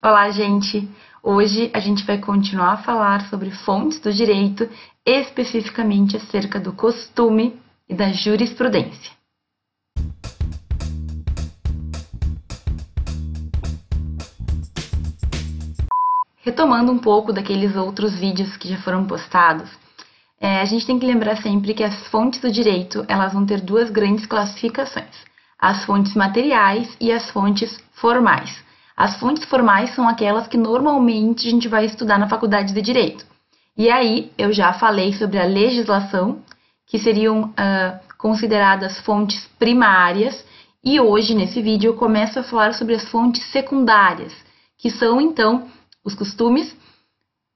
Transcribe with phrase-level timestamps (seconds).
[0.00, 0.88] Olá, gente!
[1.20, 4.70] Hoje a gente vai continuar a falar sobre fontes do direito,
[5.04, 9.10] especificamente acerca do costume e da jurisprudência.
[16.44, 19.68] Retomando um pouco daqueles outros vídeos que já foram postados,
[20.40, 23.60] é, a gente tem que lembrar sempre que as fontes do direito elas vão ter
[23.60, 25.24] duas grandes classificações:
[25.58, 28.67] as fontes materiais e as fontes formais.
[28.98, 33.24] As fontes formais são aquelas que normalmente a gente vai estudar na faculdade de direito.
[33.76, 36.42] E aí eu já falei sobre a legislação,
[36.84, 40.44] que seriam uh, consideradas fontes primárias,
[40.84, 44.34] e hoje nesse vídeo eu começo a falar sobre as fontes secundárias,
[44.76, 45.68] que são então
[46.04, 46.76] os costumes,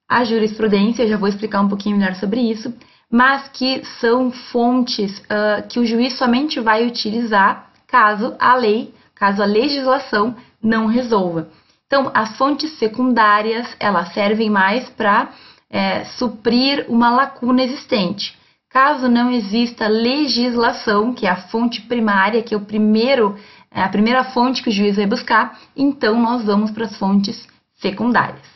[0.08, 2.72] a jurisprudência, eu já vou explicar um pouquinho melhor sobre isso,
[3.10, 9.40] mas que são fontes uh, que o juiz somente vai utilizar caso a lei, caso
[9.40, 11.48] a legislação não resolva.
[11.86, 15.30] Então, as fontes secundárias, elas servem mais para
[15.70, 18.36] é, suprir uma lacuna existente.
[18.68, 23.38] Caso não exista legislação, que é a fonte primária, que é o primeiro,
[23.70, 27.46] é a primeira fonte que o juiz vai buscar, então nós vamos para as fontes
[27.76, 28.48] secundárias.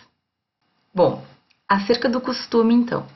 [0.93, 1.23] Bom,
[1.69, 3.07] acerca do costume, então.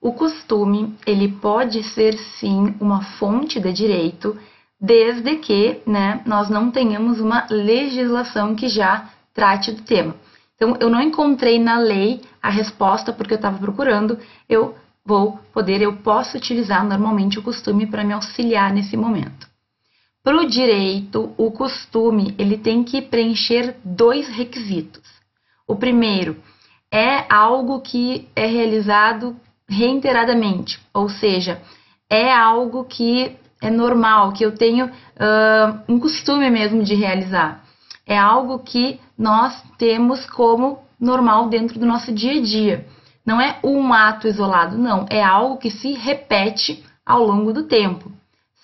[0.00, 4.38] O costume, ele pode ser sim uma fonte de direito,
[4.82, 10.16] desde que né, nós não tenhamos uma legislação que já trate do tema.
[10.56, 15.80] Então, eu não encontrei na lei a resposta porque eu estava procurando, eu vou poder,
[15.80, 19.46] eu posso utilizar normalmente o costume para me auxiliar nesse momento.
[20.22, 25.02] Para o direito, o costume ele tem que preencher dois requisitos.
[25.66, 26.36] O primeiro
[26.90, 29.36] é algo que é realizado
[29.68, 31.60] reiteradamente, ou seja,
[32.10, 37.62] é algo que é normal, que eu tenho uh, um costume mesmo de realizar.
[38.04, 42.86] É algo que nós temos como normal dentro do nosso dia a dia.
[43.24, 45.06] Não é um ato isolado, não.
[45.08, 48.10] É algo que se repete ao longo do tempo,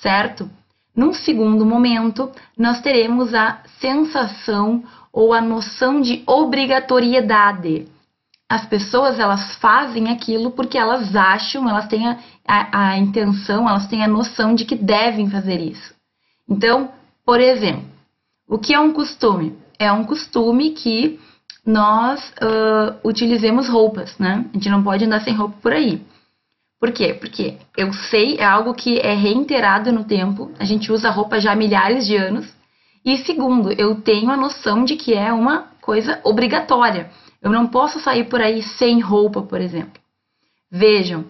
[0.01, 0.51] certo?
[0.95, 4.83] Num segundo momento, nós teremos a sensação
[5.13, 7.87] ou a noção de obrigatoriedade
[8.49, 13.87] as pessoas elas fazem aquilo porque elas acham, elas têm a, a, a, intenção, elas
[13.87, 15.95] têm a noção de que devem fazer isso.
[16.49, 16.91] Então,
[17.27, 17.85] por exemplo,
[18.49, 19.55] o que é um costume?
[19.79, 21.21] É um costume que
[21.65, 24.47] nós uh, utilizemos roupas, né?
[24.51, 26.03] A gente não pode andar sem roupa por aí.
[26.81, 27.13] Por quê?
[27.13, 31.53] Porque eu sei, é algo que é reiterado no tempo, a gente usa roupa já
[31.53, 32.49] há milhares de anos.
[33.05, 37.11] E segundo, eu tenho a noção de que é uma coisa obrigatória.
[37.41, 40.01] Eu não posso sair por aí sem roupa, por exemplo.
[40.71, 41.25] Vejam,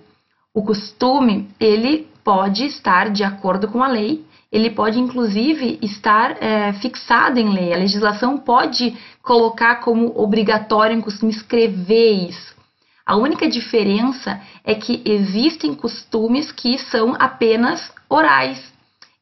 [0.54, 6.72] o costume ele pode estar de acordo com a lei, ele pode inclusive estar é,
[6.74, 7.72] fixado em lei.
[7.72, 12.56] A legislação pode colocar como obrigatório em costume escrever isso.
[13.04, 18.72] A única diferença é que existem costumes que são apenas orais.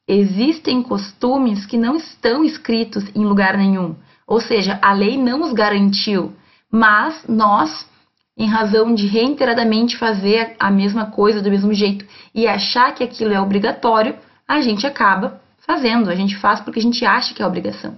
[0.07, 5.51] Existem costumes que não estão escritos em lugar nenhum, ou seja, a lei não os
[5.51, 6.33] garantiu
[6.77, 7.89] mas nós,
[8.37, 12.05] em razão de reiteradamente fazer a mesma coisa do mesmo jeito
[12.35, 14.15] e achar que aquilo é obrigatório,
[14.47, 17.97] a gente acaba fazendo, a gente faz porque a gente acha que é obrigação.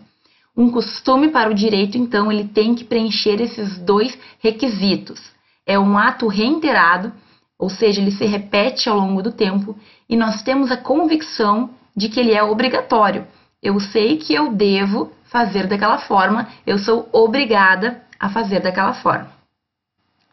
[0.56, 5.22] Um costume para o direito, então, ele tem que preencher esses dois requisitos.
[5.66, 7.12] É um ato reiterado,
[7.60, 9.78] ou seja, ele se repete ao longo do tempo,
[10.10, 13.28] e nós temos a convicção de que ele é obrigatório.
[13.62, 19.32] Eu sei que eu devo fazer daquela forma, eu sou obrigada a fazer daquela forma.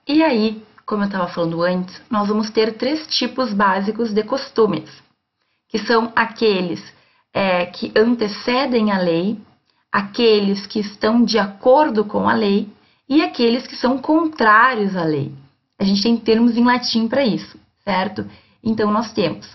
[0.06, 4.90] E aí, como eu estava falando antes, nós vamos ter três tipos básicos de costumes,
[5.68, 6.82] que são aqueles
[7.32, 9.38] é, que antecedem a lei,
[9.90, 12.68] aqueles que estão de acordo com a lei
[13.08, 15.32] e aqueles que são contrários à lei.
[15.78, 18.26] A gente tem termos em latim para isso, certo?
[18.62, 19.46] Então, nós temos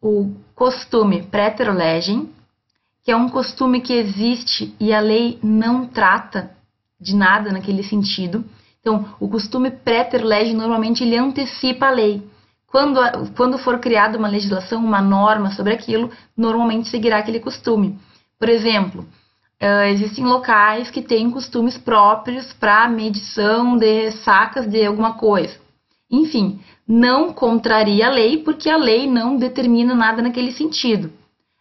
[0.00, 2.28] o costume preter legem,
[3.04, 6.50] que é um costume que existe e a lei não trata
[7.02, 8.44] de nada naquele sentido.
[8.80, 12.22] Então, o costume preter lege normalmente ele antecipa a lei.
[12.66, 13.00] Quando,
[13.36, 17.98] quando for criada uma legislação, uma norma sobre aquilo, normalmente seguirá aquele costume.
[18.38, 19.06] Por exemplo,
[19.62, 25.54] uh, existem locais que têm costumes próprios para medição de sacas de alguma coisa.
[26.10, 31.12] Enfim, não contraria a lei porque a lei não determina nada naquele sentido.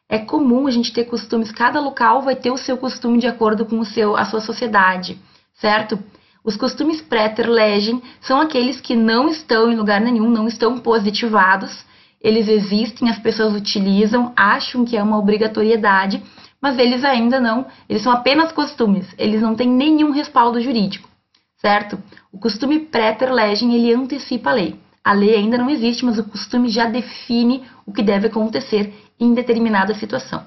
[0.09, 3.65] É comum a gente ter costumes, cada local vai ter o seu costume de acordo
[3.65, 5.19] com o seu, a sua sociedade
[5.53, 5.97] certo?
[6.43, 11.85] Os costumes preter legem são aqueles que não estão em lugar nenhum, não estão positivados.
[12.19, 16.21] Eles existem, as pessoas utilizam, acham que é uma obrigatoriedade,
[16.61, 21.09] mas eles ainda não, eles são apenas costumes, eles não têm nenhum respaldo jurídico,
[21.57, 21.97] certo?
[22.31, 24.79] O costume pré legem ele antecipa a lei.
[25.03, 29.33] A lei ainda não existe, mas o costume já define o que deve acontecer em
[29.33, 30.45] determinada situação.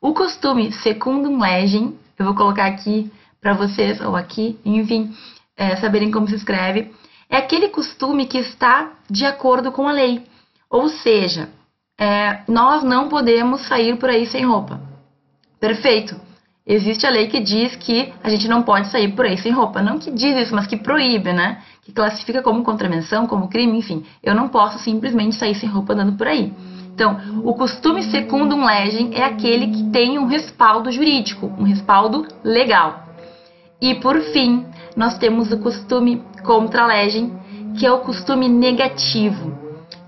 [0.00, 3.10] O costume secundum legem, eu vou colocar aqui
[3.46, 5.14] para vocês, ou aqui, enfim,
[5.56, 6.90] é, saberem como se escreve,
[7.30, 10.24] é aquele costume que está de acordo com a lei.
[10.68, 11.48] Ou seja,
[11.96, 14.80] é, nós não podemos sair por aí sem roupa.
[15.60, 16.16] Perfeito.
[16.66, 19.80] Existe a lei que diz que a gente não pode sair por aí sem roupa.
[19.80, 21.62] Não que diz isso, mas que proíbe, né?
[21.84, 24.04] Que classifica como contravenção, como crime, enfim.
[24.24, 26.52] Eu não posso simplesmente sair sem roupa andando por aí.
[26.92, 33.05] Então, o costume secundum legem é aquele que tem um respaldo jurídico, um respaldo legal.
[33.80, 37.32] E por fim, nós temos o costume contra legem,
[37.78, 39.54] que é o costume negativo.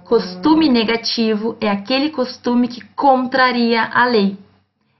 [0.04, 4.38] Costume negativo é aquele costume que contraria a lei.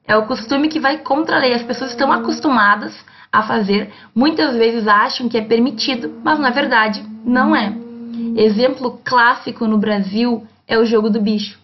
[0.06, 1.55] É o costume que vai contra a lei.
[1.55, 2.94] As pessoas estão acostumadas
[3.32, 7.75] a fazer, muitas vezes acham que é permitido, mas na verdade não é.
[8.37, 11.59] Exemplo clássico no Brasil é o jogo do bicho.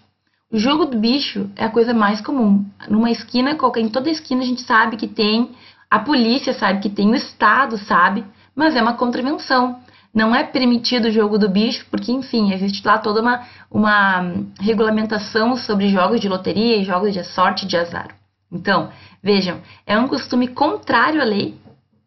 [0.53, 2.65] O jogo do bicho é a coisa mais comum.
[2.89, 5.51] Numa esquina, em toda esquina a gente sabe que tem,
[5.94, 9.81] a polícia sabe que tem, o Estado sabe, mas é uma contravenção
[10.12, 15.56] não é permitido o jogo do bicho, porque, enfim, existe lá toda uma, uma regulamentação
[15.56, 18.08] sobre jogos de loteria e jogos de sorte de azar.
[18.50, 18.91] Então,
[19.23, 21.56] vejam, é um costume contrário à lei,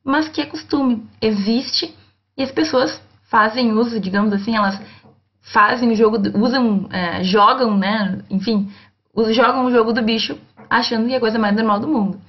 [0.04, 1.96] mas que é costume, existe
[2.38, 4.82] e as pessoas fazem uso, digamos assim, elas
[5.54, 8.70] fazem o jogo, usam, é, jogam, né, enfim,
[9.32, 10.38] jogam o jogo do bicho
[10.70, 12.20] achando que é a coisa mais normal do mundo.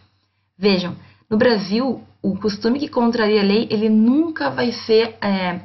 [0.57, 0.97] Vejam,
[1.31, 5.61] no Brasil, o costume que contraria a lei, ele nunca vai ser é,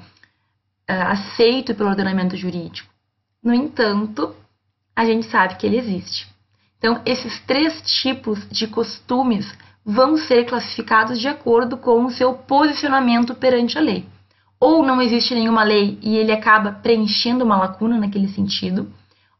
[0.87, 2.91] é, aceito pelo ordenamento jurídico.
[3.41, 4.35] No entanto,
[4.95, 6.27] a gente sabe que ele existe.
[6.77, 9.49] Então, esses três tipos de costumes
[9.85, 14.05] vão ser classificados de acordo com o seu posicionamento perante a lei.
[14.59, 18.91] Ou não existe nenhuma lei e ele acaba preenchendo uma lacuna naquele sentido,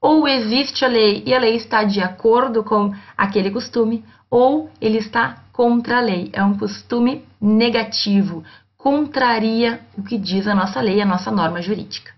[0.02, 4.98] ou existe a lei e a lei está de acordo com aquele costume, ou ele
[4.98, 6.29] está contra a lei.
[6.33, 8.44] É um costume negativo,
[8.75, 12.11] contraria o que diz a nossa lei, a nossa norma jurídica.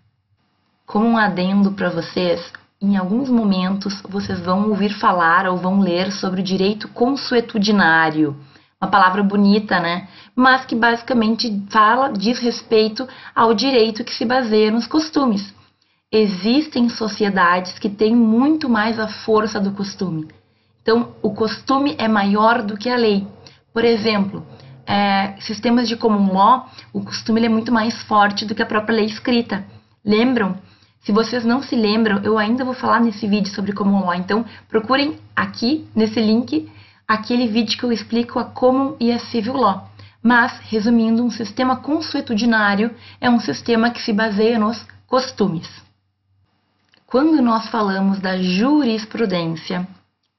[0.88, 2.42] Como um adendo para vocês,
[2.82, 8.36] em alguns momentos vocês vão ouvir falar ou vão ler sobre o direito consuetudinário.
[8.82, 10.08] Uma palavra bonita, né?
[10.36, 15.54] Mas que basicamente fala, diz respeito ao direito que se baseia nos costumes.
[16.12, 20.28] Existem sociedades que têm muito mais a força do costume.
[20.86, 23.26] Então, o costume é maior do que a lei.
[23.74, 24.46] Por exemplo,
[24.86, 28.98] é, sistemas de common law, o costume é muito mais forte do que a própria
[28.98, 29.66] lei escrita.
[30.06, 30.60] Lembram?
[31.02, 34.14] Se vocês não se lembram, eu ainda vou falar nesse vídeo sobre common law.
[34.14, 36.72] Então, procurem aqui, nesse link,
[37.08, 39.90] aquele vídeo que eu explico a common e a civil law.
[40.22, 45.68] Mas, resumindo, um sistema consuetudinário é um sistema que se baseia nos costumes.
[47.08, 49.88] Quando nós falamos da jurisprudência,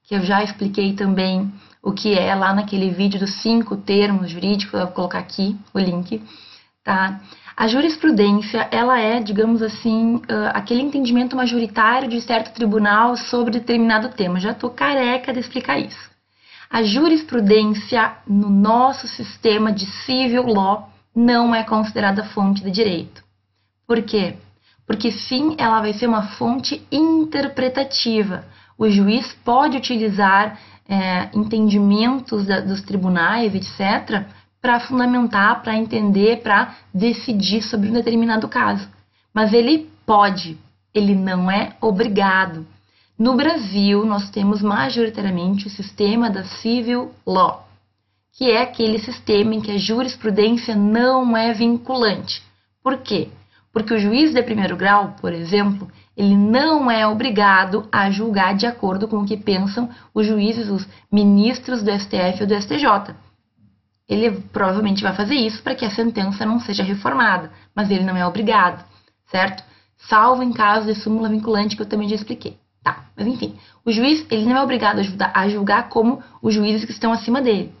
[0.07, 4.73] que eu já expliquei também o que é lá naquele vídeo dos cinco termos jurídicos,
[4.73, 6.23] eu vou colocar aqui o link,
[6.81, 7.19] tá?
[7.55, 10.21] A jurisprudência, ela é, digamos assim,
[10.53, 14.39] aquele entendimento majoritário de certo tribunal sobre determinado tema.
[14.39, 16.09] Já estou careca de explicar isso.
[16.69, 23.23] A jurisprudência no nosso sistema de civil law não é considerada fonte de direito.
[23.85, 24.35] Por quê?
[24.85, 28.45] Porque sim, ela vai ser uma fonte interpretativa
[28.77, 34.25] o juiz pode utilizar é, entendimentos da, dos tribunais, etc.,
[34.61, 38.87] para fundamentar, para entender, para decidir sobre um determinado caso.
[39.33, 40.57] Mas ele pode,
[40.93, 42.65] ele não é obrigado.
[43.17, 47.67] No Brasil, nós temos majoritariamente o sistema da civil law,
[48.33, 52.43] que é aquele sistema em que a jurisprudência não é vinculante.
[52.83, 53.29] Por quê?
[53.73, 58.65] Porque o juiz de primeiro grau, por exemplo, ele não é obrigado a julgar de
[58.65, 63.15] acordo com o que pensam os juízes, os ministros do STF ou do STJ.
[64.09, 68.17] Ele provavelmente vai fazer isso para que a sentença não seja reformada, mas ele não
[68.17, 68.83] é obrigado,
[69.29, 69.63] certo?
[70.09, 72.57] Salvo em caso de súmula vinculante que eu também já expliquei.
[72.83, 73.55] Tá, mas enfim,
[73.85, 74.99] o juiz ele não é obrigado
[75.33, 77.75] a julgar como os juízes que estão acima dele.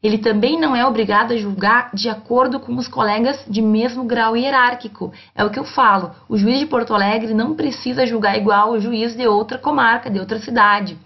[0.00, 4.36] Ele também não é obrigado a julgar de acordo com os colegas de mesmo grau
[4.36, 5.12] hierárquico.
[5.34, 6.12] É o que eu falo.
[6.28, 10.20] O juiz de Porto Alegre não precisa julgar igual o juiz de outra comarca, de
[10.20, 10.96] outra cidade.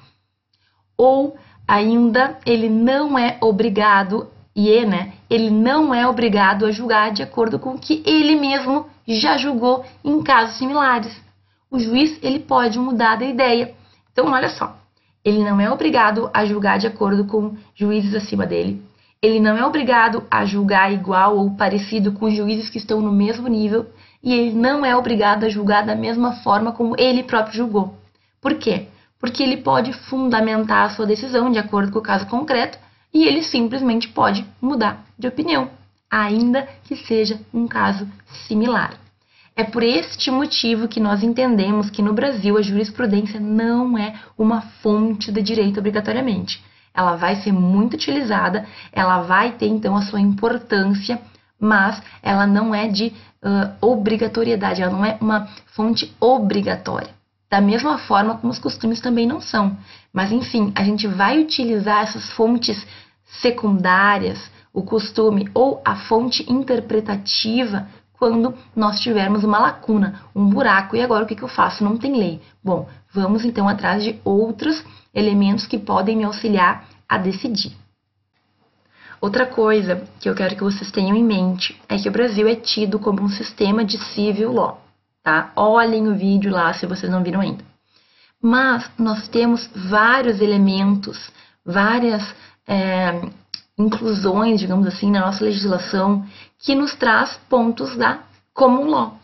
[0.97, 5.15] Ou ainda ele não é obrigado, e né?
[5.31, 9.87] Ele não é obrigado a julgar de acordo com o que ele mesmo já julgou
[10.05, 11.19] em casos similares.
[11.71, 13.75] O juiz ele pode mudar de ideia.
[14.13, 14.82] Então, olha só.
[15.25, 18.83] Ele não é obrigado a julgar de acordo com juízes acima dele.
[19.23, 23.47] Ele não é obrigado a julgar igual ou parecido com juízes que estão no mesmo
[23.47, 23.87] nível.
[24.21, 27.95] E ele não é obrigado a julgar da mesma forma como ele próprio julgou.
[28.41, 28.89] Por quê?
[29.21, 32.79] Porque ele pode fundamentar a sua decisão de acordo com o caso concreto
[33.15, 35.71] e ele simplesmente pode mudar de opinião,
[36.11, 38.09] ainda que seja um caso
[38.49, 39.02] similar.
[39.55, 44.63] É por este motivo que nós entendemos que no Brasil a jurisprudência não é uma
[44.83, 46.63] fonte de direito obrigatoriamente.
[46.95, 51.21] Ela vai ser muito utilizada, ela vai ter então a sua importância,
[51.61, 57.11] mas ela não é de uh, obrigatoriedade, ela não é uma fonte obrigatória.
[57.51, 59.77] Da mesma forma como os costumes também não são.
[60.13, 62.87] Mas enfim, a gente vai utilizar essas fontes
[63.41, 67.87] secundárias, o costume ou a fonte interpretativa
[68.23, 70.95] quando nós tivermos uma lacuna, um buraco.
[70.95, 71.83] E agora o que, que eu faço?
[71.83, 72.41] Não tem lei.
[72.63, 74.81] Bom, vamos então atrás de outros
[75.13, 77.73] elementos que podem me auxiliar a decidir.
[79.21, 82.55] Outra coisa que eu quero que vocês tenham em mente é que o Brasil é
[82.55, 84.81] tido como um sistema de civil law,
[85.25, 85.51] tá?
[85.57, 87.65] Olhem o vídeo lá se vocês não viram ainda.
[88.41, 91.29] Mas nós temos vários elementos,
[91.67, 92.23] várias
[92.69, 93.21] é,
[93.77, 96.25] inclusões, digamos assim, na nossa legislação
[96.63, 98.21] que nos traz pontos da
[98.55, 99.19] common law.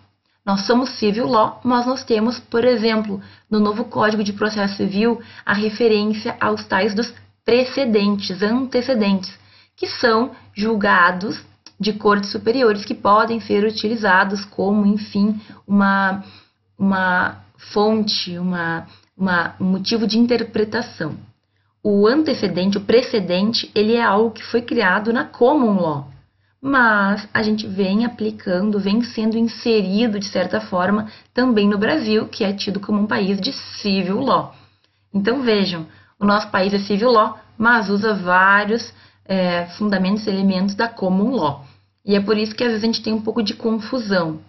[0.45, 5.21] Nós somos civil law, mas nós temos, por exemplo, no novo Código de Processo Civil,
[5.47, 7.15] a referência aos tais dos
[7.45, 9.39] precedentes, antecedentes,
[9.77, 11.41] que são julgados
[11.79, 16.25] de cortes superiores que podem ser utilizados como, enfim, uma,
[16.79, 17.41] uma
[17.73, 21.17] fonte, uma, uma, um motivo de interpretação
[21.83, 26.09] o antecedente, o precedente, ele é algo que foi criado na common law,
[26.61, 32.43] mas a gente vem aplicando, vem sendo inserido de certa forma também no Brasil, que
[32.43, 34.55] é tido como um país de civil law.
[35.15, 35.87] Então vejam,
[36.19, 38.93] o nosso país é civil law, mas usa vários
[39.25, 41.65] é, fundamentos e elementos da common law.
[42.05, 44.41] E é por isso que às vezes a gente tem um pouco de confusão.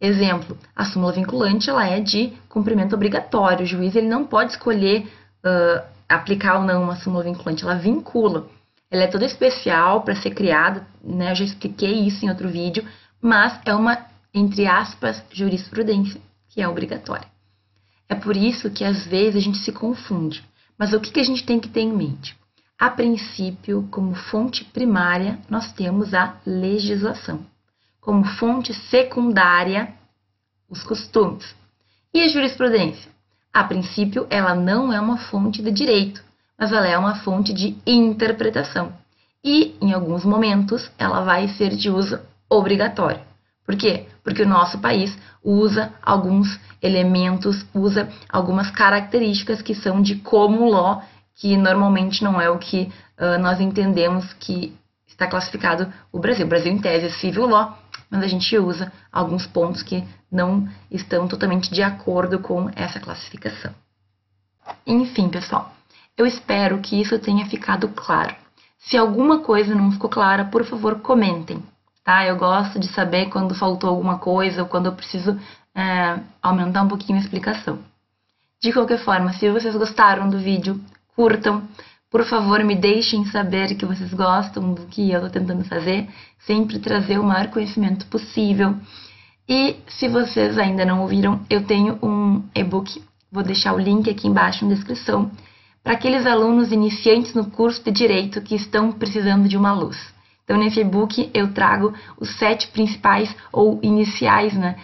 [0.00, 3.64] Exemplo, a súmula vinculante ela é de cumprimento obrigatório.
[3.64, 5.06] O juiz ele não pode escolher
[5.44, 8.48] uh, aplicar ou não uma súmula vinculante, ela vincula.
[8.90, 11.32] Ela é toda especial para ser criada, né?
[11.32, 12.86] Eu já expliquei isso em outro vídeo,
[13.20, 17.26] mas é uma, entre aspas, jurisprudência, que é obrigatória.
[18.08, 20.44] É por isso que às vezes a gente se confunde.
[20.78, 22.36] Mas o que, que a gente tem que ter em mente?
[22.78, 27.44] A princípio, como fonte primária, nós temos a legislação.
[28.00, 29.94] Como fonte secundária,
[30.68, 31.56] os costumes.
[32.12, 33.10] E a jurisprudência?
[33.52, 36.22] A princípio, ela não é uma fonte de direito,
[36.58, 38.92] mas ela é uma fonte de interpretação.
[39.44, 43.20] E, em alguns momentos, ela vai ser de uso obrigatório.
[43.64, 44.06] Por quê?
[44.22, 51.02] Porque o nosso país usa alguns elementos, usa algumas características que são de common law,
[51.34, 56.46] que normalmente não é o que uh, nós entendemos que está classificado o Brasil.
[56.46, 57.76] O Brasil, em tese, é civil law,
[58.10, 63.74] mas a gente usa alguns pontos que não estão totalmente de acordo com essa classificação.
[64.86, 65.75] Enfim, pessoal,
[66.16, 68.34] eu espero que isso tenha ficado claro.
[68.78, 71.62] Se alguma coisa não ficou clara, por favor, comentem,
[72.04, 72.24] tá?
[72.24, 75.38] Eu gosto de saber quando faltou alguma coisa ou quando eu preciso
[75.74, 77.78] é, aumentar um pouquinho a explicação.
[78.62, 80.80] De qualquer forma, se vocês gostaram do vídeo,
[81.14, 81.62] curtam,
[82.10, 86.08] por favor, me deixem saber que vocês gostam do que eu estou tentando fazer,
[86.46, 88.74] sempre trazer o maior conhecimento possível.
[89.48, 94.26] E se vocês ainda não ouviram, eu tenho um e-book, vou deixar o link aqui
[94.28, 95.30] embaixo na descrição,
[95.86, 99.96] para aqueles alunos iniciantes no curso de Direito que estão precisando de uma luz.
[100.42, 104.74] Então, nesse e-book eu trago os sete principais ou iniciais né,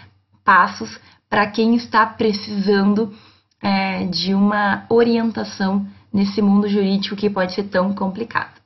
[0.44, 3.12] passos para quem está precisando
[3.60, 8.60] é, de uma orientação nesse mundo jurídico que pode ser tão complicado.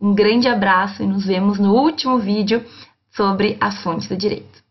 [0.00, 2.64] Um grande abraço e nos vemos no último vídeo
[3.10, 4.63] sobre as fontes do direito.